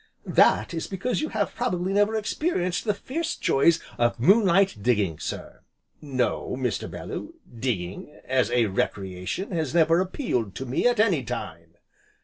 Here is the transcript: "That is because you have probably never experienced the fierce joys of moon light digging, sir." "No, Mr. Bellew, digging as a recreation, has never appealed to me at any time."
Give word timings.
"That 0.25 0.73
is 0.73 0.87
because 0.87 1.21
you 1.21 1.29
have 1.29 1.53
probably 1.53 1.93
never 1.93 2.15
experienced 2.15 2.85
the 2.85 2.93
fierce 2.95 3.35
joys 3.35 3.79
of 3.99 4.19
moon 4.19 4.47
light 4.47 4.77
digging, 4.81 5.19
sir." 5.19 5.61
"No, 6.01 6.55
Mr. 6.57 6.89
Bellew, 6.89 7.35
digging 7.59 8.19
as 8.25 8.49
a 8.49 8.65
recreation, 8.65 9.51
has 9.51 9.75
never 9.75 9.99
appealed 9.99 10.55
to 10.55 10.65
me 10.65 10.87
at 10.87 10.99
any 10.99 11.21
time." 11.23 11.75